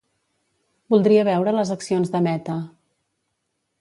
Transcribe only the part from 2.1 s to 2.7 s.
de Meta.